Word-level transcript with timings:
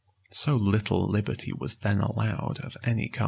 So 0.31 0.55
little 0.55 1.07
liberty 1.07 1.53
was 1.53 1.75
then 1.75 1.99
allowed 1.99 2.57
of 2.63 2.75
any 2.83 3.07
kind! 3.07 3.19